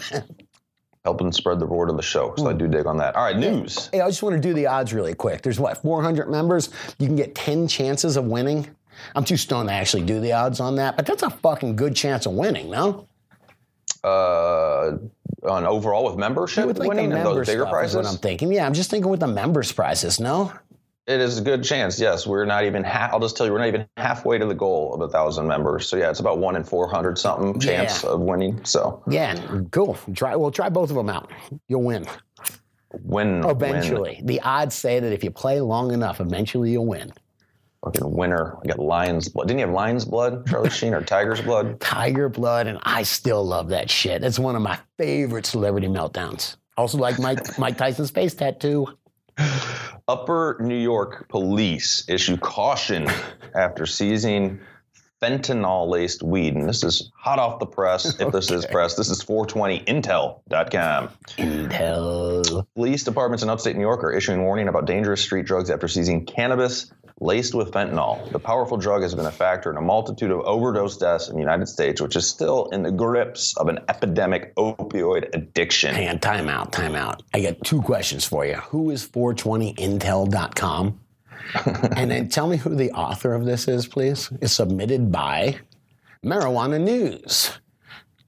[1.05, 2.35] Helping spread the word of the show.
[2.37, 3.17] So I do dig on that.
[3.17, 3.89] All right, news.
[3.93, 5.43] Hey, I just want to do the odds really quick.
[5.43, 6.69] There's what, 400 members?
[6.99, 8.69] You can get 10 chances of winning.
[9.15, 11.97] I'm too stoned to actually do the odds on that, but that's a fucking good
[11.97, 13.09] chance of winning, no?
[14.05, 14.99] Uh,
[15.49, 18.53] on overall with membership With like winning the and those bigger prizes, what I'm thinking.
[18.53, 20.53] Yeah, I'm just thinking with the members prizes, no?
[21.11, 21.99] It is a good chance.
[22.01, 22.85] Yes, we're not even.
[22.85, 25.47] Ha- I'll just tell you, we're not even halfway to the goal of a thousand
[25.47, 25.87] members.
[25.89, 28.11] So yeah, it's about one in four hundred something chance Yeah.
[28.11, 28.65] of winning.
[28.65, 29.35] So Yeah,
[29.73, 29.99] cool.
[30.15, 31.31] Try well, try both of them out.
[31.69, 32.07] You'll win.
[33.03, 34.21] win Eventually.
[34.25, 37.09] The odds say that if you play long enough, eventually you'll win.
[37.09, 37.13] win,
[37.85, 38.57] fucking winner.
[38.65, 39.49] I got lion's blood.
[39.49, 41.81] Didn't you have lion's blood, Charlie Sheen, or tiger's blood?
[41.81, 44.23] Tiger blood, and I still love that shit.
[44.25, 46.57] It's one of my favorite celebrity meltdowns.
[46.77, 48.87] Also like Mike Mike Tyson's face tattoo.
[50.11, 53.07] Upper New York police issue caution
[53.55, 54.59] after seizing
[55.23, 56.57] fentanyl laced weed.
[56.57, 58.19] And this is hot off the press.
[58.19, 61.11] If this is press, this is 420intel.com.
[61.39, 62.67] Intel.
[62.75, 66.27] Police departments in upstate New York are issuing warning about dangerous street drugs after seizing
[66.27, 68.31] cannabis laced with fentanyl.
[68.33, 71.41] The powerful drug has been a factor in a multitude of overdose deaths in the
[71.41, 75.95] United States, which is still in the grips of an epidemic opioid addiction.
[75.95, 77.23] Hang on, time out, time out.
[77.35, 78.55] I got two questions for you.
[78.55, 81.01] Who is 420intel.com?
[81.97, 84.31] and then tell me who the author of this is, please.
[84.41, 85.59] It's submitted by
[86.25, 87.59] Marijuana News.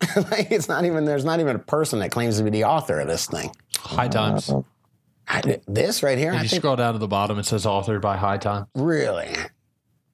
[0.17, 2.99] like it's not even there's not even a person that claims to be the author
[3.01, 3.53] of this thing.
[3.79, 4.53] High Times.
[5.29, 7.65] I, this right here, If I you think scroll down to the bottom, it says
[7.65, 8.67] authored by High Times.
[8.75, 9.35] really.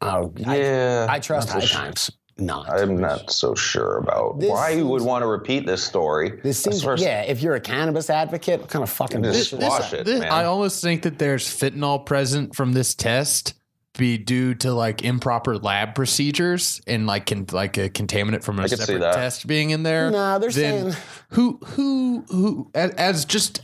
[0.01, 1.07] Oh, Yeah.
[1.09, 2.11] I, I trust High sh- Times.
[2.40, 2.71] Not.
[2.71, 6.38] I'm not so sure about This why you would want to repeat this story.
[6.44, 7.23] this seems, First- yeah.
[7.23, 9.61] If you're a cannabis advocate, what kind of fucking This- bullshit?
[9.61, 10.01] this- is Wash that?
[10.01, 10.31] it, This- man.
[10.31, 13.55] I almost think that there's fentanyl present from this test
[13.97, 18.68] be due to like improper lab procedures and like can like a contaminant from a
[18.68, 20.09] separate test being in there.
[20.12, 23.62] No, they're then saying- who who who as, as just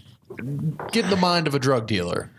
[0.92, 2.30] get in the mind of a drug dealer.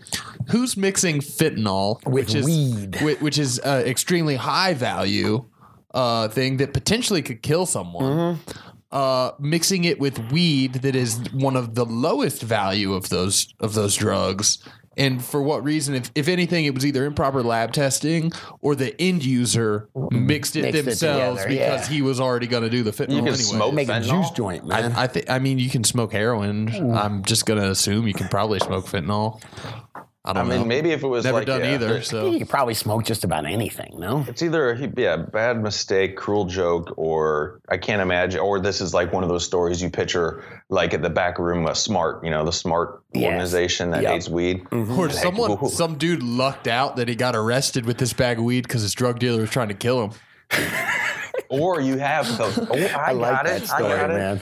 [0.50, 2.96] Who's mixing fentanyl With which is weed.
[3.02, 5.46] whi- which is uh, extremely high value
[5.94, 8.04] uh, thing that potentially could kill someone.
[8.04, 8.52] Mm-hmm.
[8.92, 13.74] Uh, mixing it with weed that is one of the lowest value of those of
[13.74, 14.60] those drugs
[14.98, 15.96] And for what reason?
[15.96, 18.32] If, if anything, it was either improper lab testing
[18.62, 21.96] or the end user mixed it Mixed it themselves together, because yeah.
[21.96, 23.36] he was already going to do the fentanyl You can anyway.
[23.36, 24.94] smoke Make a juice joint, man.
[24.94, 25.30] I think.
[25.30, 26.70] I mean, you can smoke heroin.
[26.96, 29.42] I'm just gonna assume you can probably smoke fentanyl.
[30.26, 30.58] I I don't know.
[30.60, 32.02] mean, maybe if it was Never like done yeah, either.
[32.02, 34.26] So could probably smoke just about anything, no?
[34.28, 38.94] It's either a yeah, bad mistake, cruel joke, or I can't imagine, or this is
[38.94, 42.32] like one of those stories you picture like at the back room of Smart, you
[42.32, 43.26] know, the Smart Yes.
[43.26, 44.12] organization that Yep.
[44.14, 44.64] hates weed.
[44.66, 45.00] Mm-hmm.
[45.00, 45.70] or someone, Ooh.
[45.70, 48.94] some dude lucked out that he got arrested with this bag of weed because his
[48.94, 50.12] drug dealer was trying to kill him.
[51.50, 54.14] Or you have the, oh, I, I like got that it, story, I got it.
[54.16, 54.42] man.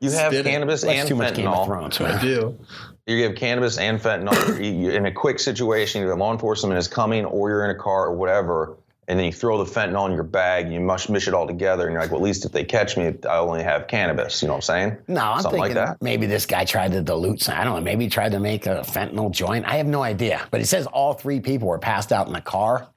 [0.00, 1.66] You have Spit cannabis and too much Game of fentanyl.
[1.66, 2.20] Thrones, man.
[2.20, 2.58] do.
[3.06, 6.02] You have cannabis and fentanyl you- in a quick situation.
[6.02, 8.76] Either law enforcement is coming, or you're in a car, or whatever.
[9.08, 11.46] And then you throw the fentanyl in your bag, and you mush mish it all
[11.46, 14.42] together, and you're like, well, at least if they catch me, I only have cannabis.
[14.42, 14.96] You know what I'm saying?
[15.06, 16.02] No, I'm Something thinking like that.
[16.02, 17.42] maybe this guy tried to dilute.
[17.42, 17.80] some- I don't know.
[17.82, 19.64] Maybe he tried to make a fentanyl joint.
[19.66, 20.40] I have no idea.
[20.50, 22.88] But it says all three people were passed out in the car.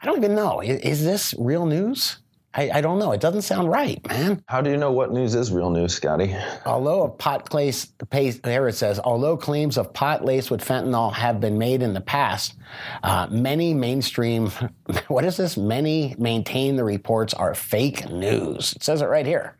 [0.00, 0.60] I don't even know.
[0.62, 2.16] Is, is this real news?
[2.54, 3.12] I, I don't know.
[3.12, 4.42] It doesn't sound right, man.
[4.46, 6.34] How do you know what news is real news, Scotty?
[6.64, 11.40] Although a pot place, there it says, although claims of pot laced with fentanyl have
[11.40, 12.54] been made in the past,
[13.02, 14.50] uh, many mainstream,
[15.08, 15.56] what is this?
[15.58, 18.72] Many maintain the reports are fake news.
[18.72, 19.56] It says it right here.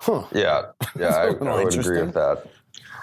[0.00, 0.24] Huh.
[0.32, 0.62] Yeah,
[0.98, 2.44] yeah, I, I would agree with that.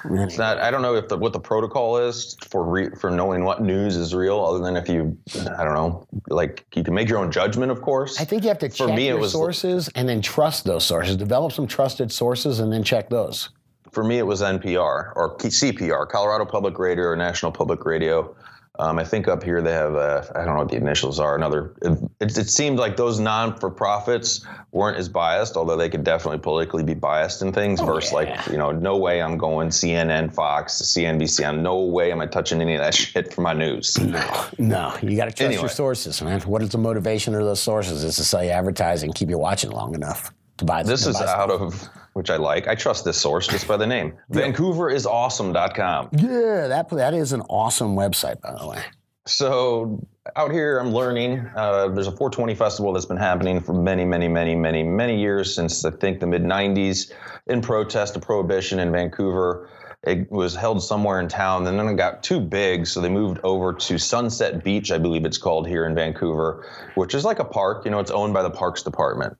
[0.05, 0.59] It's not.
[0.59, 3.95] I don't know if the, what the protocol is for re, for knowing what news
[3.95, 5.17] is real, other than if you,
[5.57, 8.19] I don't know, like you can make your own judgment, of course.
[8.19, 10.85] I think you have to For check me, your was- sources and then trust those
[10.85, 11.17] sources.
[11.17, 13.49] Develop some trusted sources and then check those.
[13.91, 18.35] for me, it was NPR or CPR, Colorado Public Radio or National Public Radio.
[18.79, 21.35] Um, I think up here they have, uh, I don't know what the initials are.
[21.35, 21.73] Another,
[22.21, 26.93] it, it seemed like those non-for-profits weren't as biased, although they could definitely politically be
[26.93, 27.81] biased in things.
[27.81, 28.35] versus Oh, yeah.
[28.37, 31.45] like, you know, no way I'm going CNN, Fox, CNBC.
[31.45, 33.99] I'm no way am I touching any of that shit for my news.
[33.99, 35.61] No, no, you got to trust Anyway.
[35.61, 36.39] your sources, man.
[36.41, 38.03] What is the motivation of those sources?
[38.05, 40.31] Is to sell you advertising, keep you watching long enough
[40.65, 40.83] buy.
[40.83, 42.67] This to is buy out of which I like.
[42.67, 44.13] I trust this source just by the name.
[44.33, 46.09] VancouverisAwesome.com.
[46.13, 48.83] Yeah, that that is an awesome website, by the way.
[49.25, 51.45] So out here, I'm learning.
[51.55, 55.53] Uh, there's a 420 festival that's been happening for many, many, many, many, many years
[55.53, 57.11] since I think the mid 90s
[57.47, 59.69] in protest of prohibition in Vancouver.
[60.03, 63.39] It was held somewhere in town, and then it got too big, so they moved
[63.43, 67.45] over to Sunset Beach, I believe it's called here in Vancouver, which is like a
[67.45, 67.83] park.
[67.83, 69.37] You know, it's owned by the Parks Department.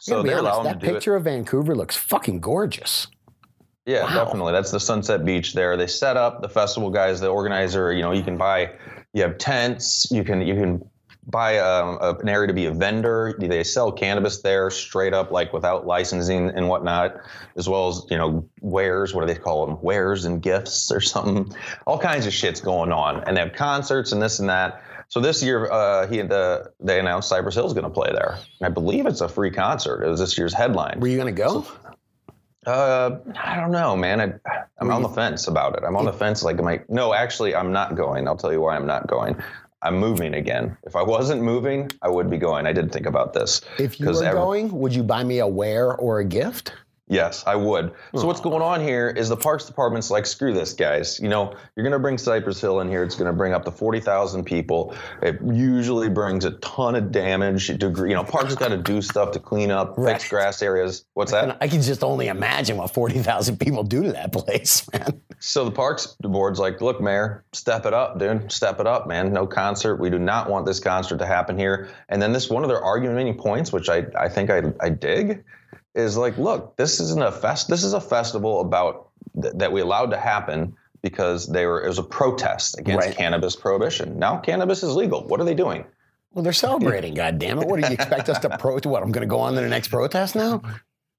[0.00, 0.94] So be honest, allow that to do it.
[0.94, 3.06] picture of Vancouver looks fucking gorgeous.
[3.86, 4.24] Yeah, Wow.
[4.24, 4.52] definitely.
[4.52, 5.76] That's the Sunset Beach there.
[5.76, 7.92] They set up the festival guys, the organizer.
[7.92, 8.72] You know, you can buy,
[9.12, 10.10] you have tents.
[10.10, 10.84] You can you can
[11.26, 13.34] buy um, a, an area to be a vendor.
[13.38, 17.16] They sell cannabis there straight up, like without licensing and whatnot,
[17.56, 19.14] as well as you know wares.
[19.14, 19.78] What do they call them?
[19.82, 21.54] Wares and gifts or something.
[21.86, 24.82] All kinds of shits going on, and they have concerts and this and that.
[25.10, 28.38] So this year, uh, he the, they announced Cypress Hill's going to play there.
[28.62, 30.04] I believe it's a free concert.
[30.04, 31.00] It was this year's headline.
[31.00, 31.66] Were you gonna go?
[32.64, 34.20] Uh, I don't know, man.
[34.20, 35.82] I, I'm on the fence about it.
[35.84, 36.44] I'm on the fence.
[36.44, 36.82] Like, am I?
[36.88, 38.28] No, actually, I'm not going.
[38.28, 39.36] I'll tell you why I'm not going.
[39.82, 40.76] I'm moving again.
[40.84, 42.66] If I wasn't moving, I would be going.
[42.66, 43.62] I did think about this.
[43.78, 46.72] If you were every- going, would you buy me a wear or a gift?
[47.10, 47.92] Yes, I would.
[48.14, 51.18] So what's going on here is the Parks Department's like, screw this, guys.
[51.18, 53.02] You know, you're going to bring Cypress Hill in here.
[53.02, 54.94] It's going to bring up to 40,000 people.
[55.20, 57.66] It usually brings a ton of damage.
[57.66, 60.12] To, you know, Parks got to do stuff to clean up, Right.
[60.12, 61.04] fix grass areas.
[61.14, 61.58] What's that?
[61.60, 65.20] I can just only imagine what forty thousand people do to that place, man.
[65.40, 68.52] So the parks board's like, look, mayor, step it up, dude.
[68.52, 69.32] Step it up, man.
[69.32, 69.96] No concert.
[69.96, 71.88] We do not want this concert to happen here.
[72.08, 75.42] And then this one of their arguing points, which I, I think I, I dig,
[75.94, 77.68] is like, look, this isn't a fest.
[77.68, 79.08] This is a festival about
[79.40, 83.16] th- that we allowed to happen because they were it was a protest against Right.
[83.16, 84.18] cannabis prohibition.
[84.18, 85.26] Now cannabis is legal.
[85.26, 85.84] What are they doing?
[86.32, 87.14] Well, they're celebrating.
[87.24, 87.66] God damn it!
[87.66, 88.74] What do you expect us to pro?
[88.74, 90.62] What I'm going to go on to the next protest now?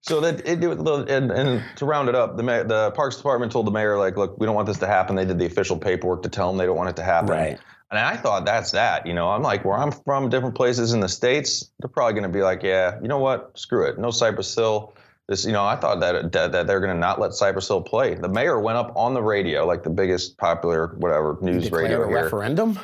[0.03, 3.67] So that it, and, and to round it up, the ma- the Parks Department told
[3.67, 5.15] the mayor like, look, we don't want this to happen.
[5.15, 7.29] They did the official paperwork to tell them they don't want it to happen.
[7.29, 7.59] Right.
[7.91, 9.05] And I thought that's that.
[9.05, 12.23] You know, I'm like, where I'm from, different places in the states, they're probably going
[12.23, 13.59] to be like, yeah, you know what?
[13.59, 13.99] Screw it.
[13.99, 14.93] No Cypress Hill.
[15.27, 17.81] This, you know, I thought that that, that they're going to not let Cypress Hill
[17.81, 18.15] play.
[18.15, 22.07] The mayor went up on the radio, like the biggest popular whatever news radio a
[22.07, 22.79] here, referendum.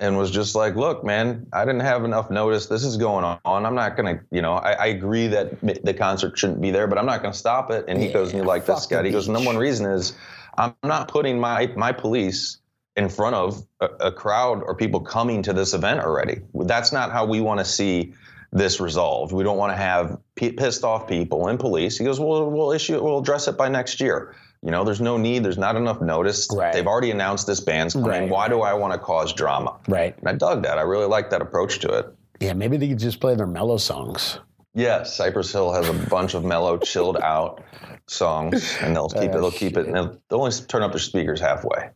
[0.00, 2.66] and was just like, look, man, I didn't have enough notice.
[2.66, 3.66] This is going on.
[3.66, 6.86] I'm not going to, you know, I, I agree that the concert shouldn't be there,
[6.86, 7.84] but I'm not going to stop it.
[7.86, 9.04] And he goes, and you like this guy?
[9.04, 10.14] He goes, number one reason is
[10.58, 12.59] I'm not putting my my police
[13.00, 16.42] in front of a, a crowd or people coming to this event already.
[16.54, 18.12] That's not how we want to see
[18.52, 19.32] this resolved.
[19.32, 21.96] We don't want to have p- pissed off people and police.
[21.96, 23.02] He goes, well, we'll issue it.
[23.02, 24.34] We'll address it by next year.
[24.62, 25.42] You know, there's no need.
[25.42, 26.46] There's not enough notice.
[26.52, 26.74] Right.
[26.74, 28.10] They've already announced this band's coming.
[28.10, 28.28] Right.
[28.28, 29.78] Why do I want to cause drama?
[29.88, 30.14] Right.
[30.18, 30.76] And I dug that.
[30.76, 32.06] I really like that approach to it.
[32.40, 34.38] Yeah, maybe they could just play their mellow songs.
[34.74, 37.64] Yes, Cypress Hill has a bunch of mellow, chilled out
[38.06, 39.32] songs, and they'll keep oh, it.
[39.32, 39.86] They'll keep it.
[39.86, 41.90] And they'll, they'll only turn up their speakers halfway.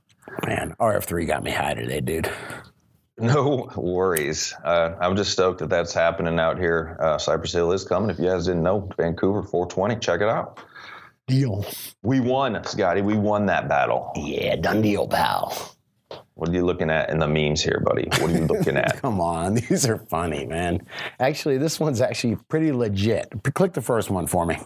[0.47, 2.31] Man, RF3 got me high today, dude.
[3.17, 4.53] No worries.
[4.65, 6.97] Uh, I'm just stoked that that's happening out here.
[7.01, 8.11] Uh, Cypress Hill is coming.
[8.11, 10.59] If you guys didn't know, Vancouver 420, check it out.
[11.29, 11.65] Deal.
[12.03, 13.03] We won, Scotty.
[13.03, 14.11] We won that battle.
[14.17, 15.57] Yeah, done deal, pal.
[16.35, 18.09] What are you looking at in the memes here, buddy?
[18.21, 18.97] What are you looking at?
[19.01, 20.85] Come on, these are funny, man.
[21.21, 23.33] Actually, this one's actually pretty legit.
[23.55, 24.59] Click the first one for me.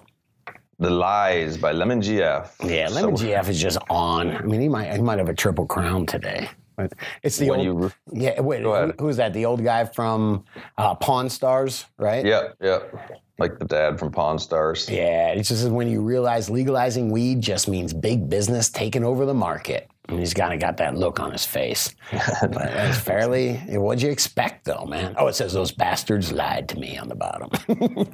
[0.81, 2.49] The Lies by Lemon GF.
[2.63, 4.31] Yeah, Lemon GF is just on.
[4.37, 6.49] I mean, he might he might have a triple crown today.
[6.77, 6.93] But
[7.25, 7.67] it's the When old.
[7.67, 9.33] you- yeah, wait, who- who's that?
[9.33, 10.45] The old guy from
[10.77, 12.25] uh, Pawn Stars, right?
[12.25, 12.95] Yep, yep.
[13.41, 14.89] Like the dad from Pawn Stars.
[14.89, 19.35] Yeah, it's just when you realize legalizing weed just means big business taking over the
[19.35, 19.91] market.
[20.09, 21.95] And he's kind of got that look on his face.
[22.41, 25.15] but that's fairly, what'd you expect though, man?
[25.19, 27.51] Oh, it says those bastards lied to me on the bottom.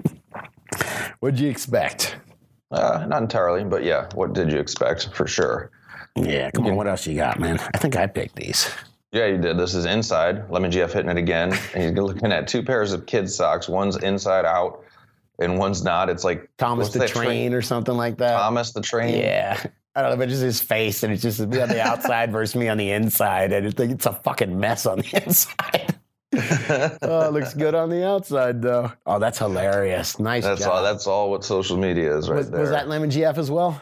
[1.21, 2.17] what'd you expect?
[2.71, 4.09] Uh, not entirely, but yeah.
[4.15, 5.11] What did you expect?
[5.15, 5.71] For sure.
[6.17, 7.59] Yeah, come on, what else you got, man?
[7.75, 8.71] I think I picked these.
[9.13, 9.59] Yeah, you did.
[9.59, 10.51] This is inside.
[10.51, 11.53] Lemon GF hitting it again.
[11.75, 13.69] And he's looking at two pairs of kids' socks.
[13.69, 14.85] One's inside out,
[15.39, 16.09] and one's not.
[16.11, 18.37] It's like Thomas the that Train or something like that.
[18.37, 19.17] Thomas the Train.
[19.19, 19.63] Yeah.
[19.97, 22.57] I don't know, but just his face, and it's just me on the outside versus
[22.57, 25.94] me on the inside, and I think it's a fucking mess on the inside.
[27.03, 28.93] oh, it looks good on the outside, though.
[29.07, 30.19] Oh, that's hilarious.
[30.19, 30.73] Nice That's job.
[30.73, 30.83] all.
[30.83, 32.61] That's all what social media is right was, there.
[32.61, 33.81] was that Lemon GF as well?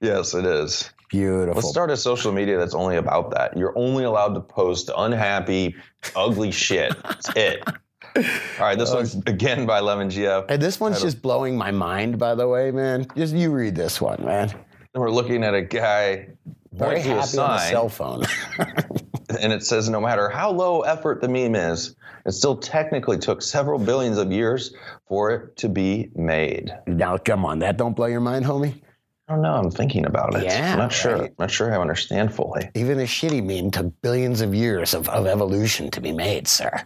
[0.00, 0.90] yes, it is.
[1.10, 1.54] Beautiful.
[1.56, 3.56] Let's start a social media that's only about that.
[3.56, 5.74] You're only allowed to post unhappy,
[6.14, 6.94] ugly shit.
[7.02, 7.62] That's it.
[7.66, 8.22] All
[8.60, 10.46] right, this uh, one's again by Lemon GF.
[10.48, 13.06] And this one's just blowing my mind, by the way, man.
[13.16, 14.52] Just you read this one, man.
[14.94, 16.28] We're looking at a guy
[16.72, 18.24] Very happy on a cell phone.
[19.36, 21.94] and it says no matter how low effort the meme is,
[22.26, 24.74] it still technically took several billions of years
[25.08, 26.72] for it to be made.
[26.86, 28.80] now, come on, that don't blow your mind, homie.
[29.30, 29.54] I don't know.
[29.54, 30.42] I'm thinking about it.
[30.42, 31.12] Yeah, I'm not sure.
[31.12, 31.28] right.
[31.28, 32.68] I'm not sure I understand fully.
[32.74, 36.82] Even a shitty meme took billions of years of, of evolution to be made, sir.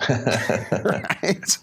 [0.08, 1.58] right?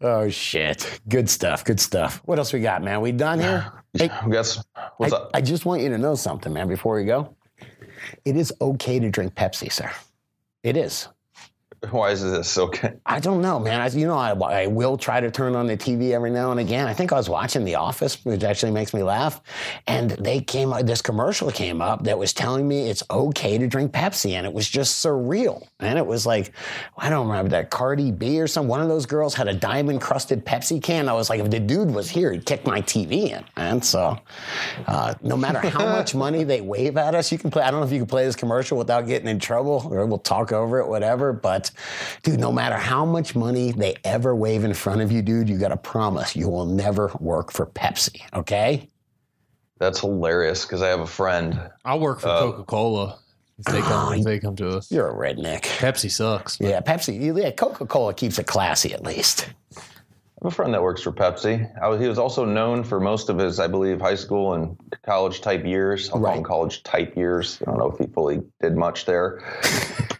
[0.00, 1.00] Oh shit!
[1.08, 1.62] Good stuff.
[1.64, 2.22] Good stuff.
[2.24, 3.00] What else we got, man?
[3.00, 3.72] We done here?
[3.96, 4.62] Hey, Guess
[4.98, 5.30] what's I, up?
[5.32, 6.68] I just want you to know something, man.
[6.68, 7.34] Before we go,
[8.24, 9.90] it is okay to drink Pepsi, sir.
[10.62, 11.08] It is.
[11.90, 12.94] Why is this okay?
[13.06, 13.80] I don't know, man.
[13.80, 16.58] I, you know, I, I will try to turn on the TV every now and
[16.58, 16.88] again.
[16.88, 19.40] I think I was watching The Office, which actually makes me laugh.
[19.86, 23.92] And they came, this commercial came up that was telling me it's okay to drink
[23.92, 25.66] Pepsi, and it was just surreal.
[25.78, 26.52] And it was like,
[26.96, 30.00] I don't remember that Cardi B or some one of those girls had a diamond
[30.00, 31.08] crusted Pepsi can.
[31.08, 33.82] I was like, if the dude was here, he'd kick my TV in, man.
[33.82, 34.18] So,
[34.86, 37.62] uh, no matter how much money they wave at us, you can play.
[37.62, 40.18] I don't know if you can play this commercial without getting in trouble, or we'll
[40.18, 41.32] talk over it, whatever.
[41.32, 41.67] But,
[42.22, 45.58] dude, no matter how much money they ever wave in front of you, dude, you
[45.58, 48.20] got to promise you will never work for Pepsi.
[48.34, 48.88] Okay?
[49.78, 51.60] That's hilarious because I have a friend.
[51.84, 52.52] I'll work for uh, Oh.
[52.52, 53.18] Coca Cola
[53.58, 54.14] if they come.
[54.14, 54.90] If they come to us.
[54.90, 55.62] You're a redneck.
[55.62, 56.58] Pepsi sucks.
[56.60, 57.36] Yeah, Pepsi.
[57.40, 59.48] Yeah, Coca Cola keeps it classy at least.
[59.76, 61.68] I have a friend that works for Pepsi.
[61.82, 64.76] I was, he was also known for most of his, I believe, high school and
[65.04, 66.08] college type years.
[66.10, 66.34] I'll call Right.
[66.36, 67.58] them college type years.
[67.62, 69.42] I don't know if he fully did much there.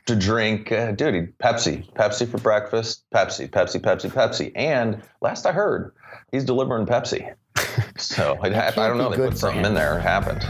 [0.08, 4.52] To drink, uh, dude, he, Pepsi, Pepsi for breakfast, Pepsi, Pepsi, Pepsi, Pepsi.
[4.54, 5.92] And last I heard,
[6.32, 7.34] he's delivering Pepsi.
[7.96, 9.10] So it I don't know.
[9.10, 9.66] They put something him.
[9.66, 9.98] in there.
[9.98, 10.40] It happened.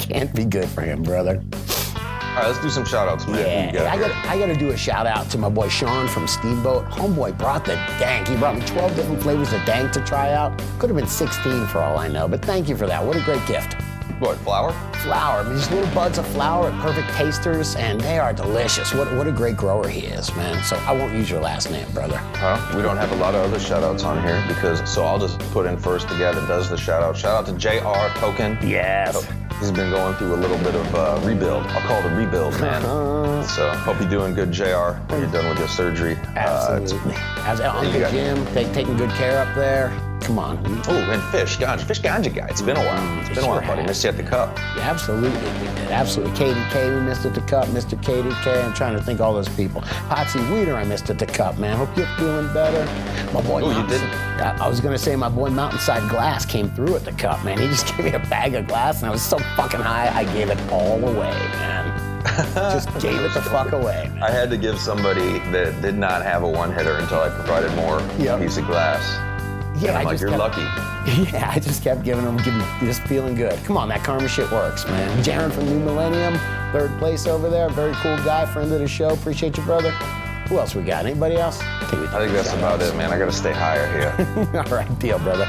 [0.00, 1.42] Can't be good for him, brother.
[1.42, 3.74] All right, let's do some shout outs, man.
[3.74, 6.06] Yeah, got I got I got to do a shout out to my boy Sean
[6.06, 6.84] from Steamboat.
[6.90, 8.28] Homeboy brought the dank.
[8.28, 10.56] He brought me 12 different flavors of dank to try out.
[10.78, 13.04] Could have been 16 for all I know, but thank you for that.
[13.04, 13.76] What a great gift.
[14.22, 14.70] What, flour?
[15.02, 18.94] Flour, I mean, just little buds of flour at perfect tasters, and they are delicious.
[18.94, 20.62] What what a great grower he is, man.
[20.62, 22.20] So I won't use your last name, brother.
[22.34, 25.18] Well, we don't have a lot of other shout outs on here because, so I'll
[25.18, 27.16] just put in first the guy that does the shout out.
[27.16, 28.56] Shout out to JR Token.
[28.62, 29.26] Yes.
[29.58, 31.66] He's been going through a little bit of uh, rebuild.
[31.66, 32.84] I'll call it a rebuild, man.
[32.84, 36.12] Uh, so hope you're doing good, JR, when you're done with your surgery.
[36.36, 37.14] Uh, it's- absolutely.
[37.38, 39.92] As Uncle you got- Jim, take, taking good care up there.
[40.22, 40.58] Come on.
[40.88, 42.46] oh, and Fish, ganja, Fish Ganja guy.
[42.48, 42.98] It's been a while.
[43.00, 43.82] Mm, it's been a while, buddy.
[43.82, 44.56] Missed you at the cup.
[44.76, 45.90] Yeah, absolutely, we did.
[45.90, 46.32] Absolutely.
[46.36, 47.66] KDK, we missed at the cup.
[47.68, 48.00] Mr.
[48.02, 49.80] KDK, I'm trying to think all those people.
[49.82, 51.76] Potsy Weeder, I missed at the cup, man.
[51.76, 52.84] Hope you're feeling better.
[53.32, 54.00] My boy, Oh, you did?
[54.40, 57.58] I, I was gonna say my boy Mountainside Glass came through at the cup, man.
[57.58, 60.24] He just gave me a bag of glass, and I was so fucking high, I
[60.32, 61.98] gave it all away, man.
[62.54, 64.22] just gave it the fuck away, man.
[64.22, 67.74] I had to give somebody that did not have a one hitter until I provided
[67.74, 68.40] more Yep.
[68.40, 69.02] piece of glass.
[69.82, 70.66] Yeah, i'm like just you're kept- lucky.
[71.32, 73.58] Yeah, I just kept giving them, giving, them, just feeling good.
[73.64, 75.24] Come on, that karma shit works, man.
[75.24, 76.38] Jaron from New Millennium,
[76.72, 77.68] third place over there.
[77.70, 79.08] Very cool guy, friend of the show.
[79.10, 79.90] Appreciate you, brother.
[80.48, 81.04] Who else we got?
[81.06, 81.60] Anybody else?
[81.60, 83.10] I think, we I think that's about it, man.
[83.12, 84.46] I gotta stay higher here.
[84.54, 85.48] All right, deal, brother.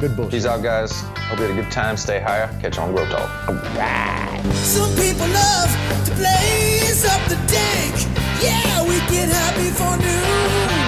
[0.00, 0.32] Good bullshit.
[0.32, 1.00] Peace out, guys.
[1.30, 1.96] Hope you had a good time.
[1.96, 2.48] Stay higher.
[2.60, 3.48] Catch you on Grow Talk.
[3.76, 4.42] Right.
[4.54, 5.70] Some people love
[6.06, 7.94] to blaze up the dank.
[8.42, 10.87] Yeah, we get happy for noon.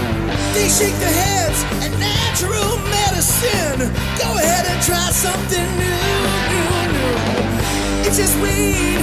[0.53, 3.87] They shake their heads at natural medicine.
[4.19, 6.03] Go ahead and try something new,
[6.51, 8.05] new, new.
[8.05, 8.99] It's just weed.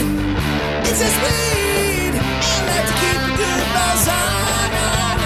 [0.84, 2.12] It's just weed.
[2.14, 4.70] I like to keep a good buzz on, on,
[5.00, 5.18] on.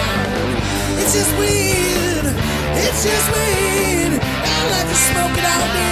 [1.02, 2.24] It's just weed.
[2.86, 4.12] It's just weed.
[4.22, 5.82] I like to smoke it all day.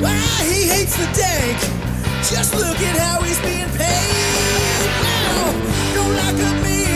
[0.00, 1.58] Why he hates the dank.
[2.22, 4.86] Just look at how he's being paid.
[5.02, 5.52] Now,
[5.94, 6.86] don't lock up me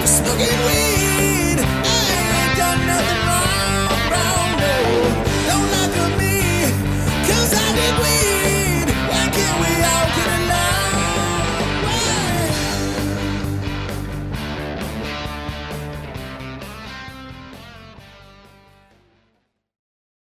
[0.00, 1.58] for smoking weed.
[1.62, 5.05] I ain't done nothing wrong, wrong no.